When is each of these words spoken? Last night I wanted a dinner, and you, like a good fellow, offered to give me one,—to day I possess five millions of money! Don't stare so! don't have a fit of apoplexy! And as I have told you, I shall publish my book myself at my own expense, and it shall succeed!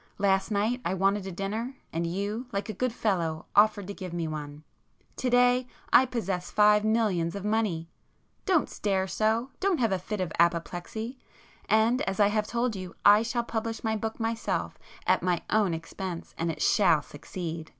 Last 0.17 0.49
night 0.49 0.81
I 0.83 0.95
wanted 0.95 1.27
a 1.27 1.31
dinner, 1.31 1.75
and 1.93 2.07
you, 2.07 2.47
like 2.51 2.69
a 2.69 2.73
good 2.73 2.91
fellow, 2.91 3.45
offered 3.55 3.85
to 3.85 3.93
give 3.93 4.13
me 4.13 4.27
one,—to 4.27 5.29
day 5.29 5.67
I 5.93 6.07
possess 6.07 6.49
five 6.49 6.83
millions 6.83 7.35
of 7.35 7.45
money! 7.45 7.87
Don't 8.47 8.67
stare 8.67 9.05
so! 9.05 9.51
don't 9.59 9.77
have 9.77 9.91
a 9.91 9.99
fit 9.99 10.19
of 10.19 10.33
apoplexy! 10.39 11.19
And 11.69 12.01
as 12.09 12.19
I 12.19 12.29
have 12.29 12.47
told 12.47 12.75
you, 12.75 12.95
I 13.05 13.21
shall 13.21 13.43
publish 13.43 13.83
my 13.83 13.95
book 13.95 14.19
myself 14.19 14.79
at 15.05 15.21
my 15.21 15.43
own 15.51 15.71
expense, 15.71 16.33
and 16.35 16.49
it 16.51 16.63
shall 16.63 17.03
succeed! 17.03 17.69